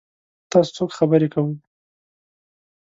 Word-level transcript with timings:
تاسو 0.51 0.69
څوک 0.77 0.91
خبرې 0.97 1.27
کوئ؟ 1.33 1.53